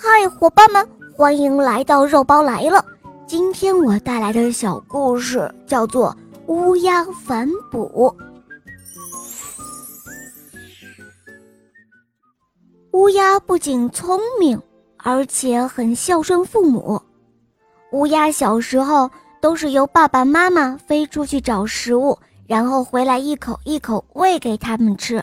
[0.00, 2.84] 嗨，伙伴们，欢迎来到肉包来了。
[3.26, 6.16] 今天我带来的小故事叫做
[6.52, 7.84] 《乌鸦反哺》。
[12.92, 14.62] 乌鸦不仅聪明，
[14.98, 17.02] 而且很孝顺父母。
[17.90, 19.10] 乌鸦小时候
[19.40, 25.20] 都是由爸爸妈妈飞出去找食物，然后回来一口一口喂给他们吃。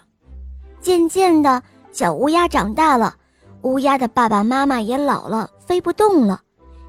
[0.81, 1.63] 渐渐的，
[1.93, 3.15] 小乌鸦长大了。
[3.65, 6.39] 乌鸦的爸爸妈妈也老了，飞不动了，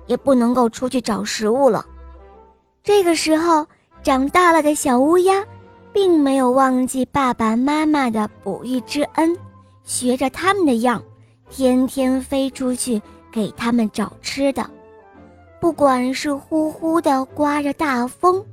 [0.06, 1.86] 也不能够出去找食物了。
[2.84, 3.66] 这个时候，
[4.02, 5.42] 长大了的小乌鸦，
[5.90, 9.34] 并没有忘记爸爸妈妈的哺育之恩，
[9.84, 11.02] 学着他们的样，
[11.48, 13.00] 天天飞出去
[13.32, 14.68] 给他们找吃的。
[15.58, 18.44] 不管是呼呼的刮着大风，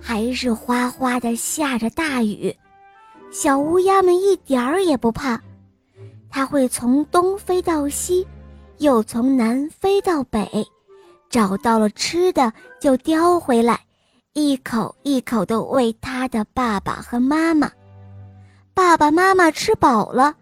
[0.00, 2.56] 还是哗哗的下着大雨，
[3.30, 5.38] 小乌鸦们一点儿也不怕。
[6.36, 8.26] 它会从东飞到西，
[8.76, 10.46] 又从南飞到北，
[11.30, 13.80] 找到了吃的就叼回来，
[14.34, 17.72] 一口一口地喂它的爸爸和妈妈。
[18.74, 20.34] 爸爸妈妈吃饱了，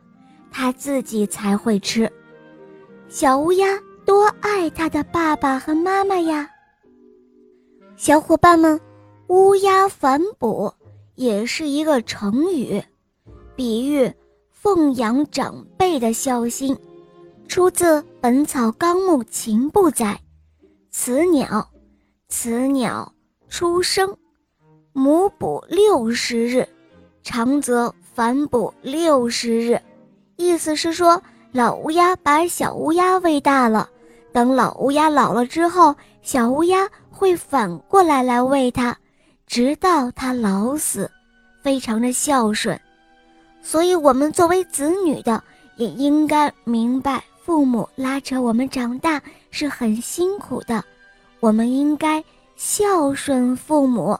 [0.50, 2.12] 它自己才会吃。
[3.08, 3.64] 小乌鸦
[4.04, 6.50] 多爱它的爸爸和妈妈呀！
[7.94, 8.80] 小伙伴们
[9.30, 10.74] ，“乌鸦反哺”
[11.14, 12.82] 也是一个成语，
[13.54, 14.12] 比喻。
[14.64, 16.74] 奉养长辈的孝心，
[17.46, 20.18] 出自《本草纲目·禽部》载。
[20.90, 21.68] 此鸟，
[22.30, 23.12] 此鸟
[23.50, 24.16] 出生，
[24.94, 26.66] 母哺六十日，
[27.22, 29.78] 长则反哺六十日。
[30.36, 33.90] 意思是说，老乌鸦把小乌鸦喂大了，
[34.32, 38.96] 等老乌鸦老了之后，小乌鸦会反过来来喂它，
[39.46, 41.10] 直到它老死，
[41.62, 42.80] 非常的孝顺。
[43.64, 45.42] 所以，我们作为子女的，
[45.76, 49.20] 也应该明白，父母拉扯我们长大
[49.50, 50.84] 是很辛苦的，
[51.40, 52.22] 我们应该
[52.56, 54.16] 孝顺父母。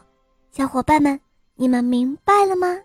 [0.51, 1.17] 小伙伴们，
[1.55, 2.75] 你们明白了吗？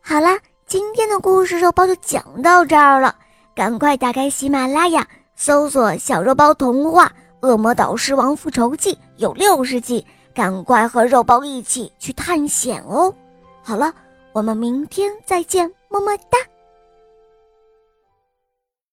[0.00, 3.14] 好啦，今天的故事肉包就讲到这儿了，
[3.54, 5.06] 赶快打开喜马拉雅，
[5.36, 7.06] 搜索“小肉包童话
[7.48, 13.14] 《恶魔岛狮王复仇记》”，有六十集，赶快和肉包一起去探险哦。
[13.62, 13.94] 好了。
[14.38, 16.38] 我们明天再见，么么哒。